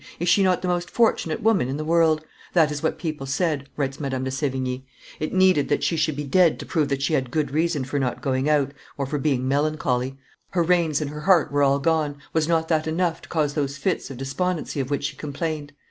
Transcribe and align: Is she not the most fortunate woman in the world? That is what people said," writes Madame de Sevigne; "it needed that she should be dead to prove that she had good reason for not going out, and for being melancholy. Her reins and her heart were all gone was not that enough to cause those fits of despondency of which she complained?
Is 0.19 0.27
she 0.27 0.41
not 0.41 0.63
the 0.63 0.67
most 0.67 0.89
fortunate 0.89 1.43
woman 1.43 1.67
in 1.67 1.77
the 1.77 1.85
world? 1.85 2.25
That 2.53 2.71
is 2.71 2.81
what 2.81 2.97
people 2.97 3.27
said," 3.27 3.69
writes 3.77 3.99
Madame 3.99 4.23
de 4.23 4.31
Sevigne; 4.31 4.83
"it 5.19 5.31
needed 5.31 5.69
that 5.69 5.83
she 5.83 5.95
should 5.95 6.15
be 6.15 6.23
dead 6.23 6.57
to 6.59 6.65
prove 6.65 6.89
that 6.89 7.03
she 7.03 7.13
had 7.13 7.29
good 7.29 7.51
reason 7.51 7.83
for 7.85 7.99
not 7.99 8.19
going 8.19 8.49
out, 8.49 8.71
and 8.97 9.07
for 9.07 9.19
being 9.19 9.47
melancholy. 9.47 10.17
Her 10.53 10.63
reins 10.63 11.01
and 11.01 11.11
her 11.11 11.21
heart 11.21 11.51
were 11.51 11.61
all 11.61 11.77
gone 11.77 12.17
was 12.33 12.47
not 12.47 12.67
that 12.69 12.87
enough 12.87 13.21
to 13.21 13.29
cause 13.29 13.53
those 13.53 13.77
fits 13.77 14.09
of 14.09 14.17
despondency 14.17 14.79
of 14.79 14.89
which 14.89 15.03
she 15.03 15.15
complained? 15.17 15.71